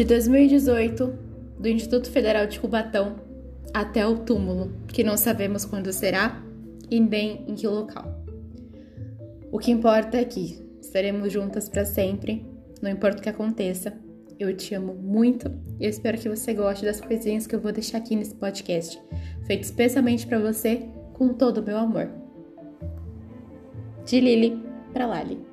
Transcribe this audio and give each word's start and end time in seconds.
de 0.00 0.04
2018 0.06 1.12
do 1.58 1.68
Instituto 1.68 2.10
Federal 2.10 2.46
de 2.46 2.58
Cubatão 2.58 3.16
até 3.74 4.06
o 4.06 4.20
túmulo, 4.20 4.72
que 4.88 5.04
não 5.04 5.14
sabemos 5.14 5.66
quando 5.66 5.92
será 5.92 6.42
e 6.90 6.98
nem 6.98 7.44
em 7.46 7.54
que 7.54 7.66
local. 7.66 8.24
O 9.52 9.58
que 9.58 9.70
importa 9.70 10.16
é 10.16 10.24
que 10.24 10.58
estaremos 10.80 11.30
juntas 11.30 11.68
para 11.68 11.84
sempre, 11.84 12.46
não 12.80 12.90
importa 12.90 13.18
o 13.18 13.22
que 13.22 13.28
aconteça. 13.28 13.92
Eu 14.38 14.56
te 14.56 14.74
amo 14.74 14.94
muito 14.94 15.52
e 15.78 15.84
eu 15.84 15.90
espero 15.90 16.16
que 16.16 16.30
você 16.30 16.54
goste 16.54 16.82
das 16.82 16.98
coisinhas 16.98 17.46
que 17.46 17.54
eu 17.54 17.60
vou 17.60 17.70
deixar 17.70 17.98
aqui 17.98 18.16
nesse 18.16 18.34
podcast, 18.34 18.98
feito 19.44 19.64
especialmente 19.64 20.26
para 20.26 20.38
você 20.38 20.88
com 21.12 21.34
todo 21.34 21.58
o 21.58 21.62
meu 21.62 21.76
amor. 21.76 22.08
De 24.06 24.18
Lili 24.18 24.62
para 24.94 25.04
Lali. 25.04 25.49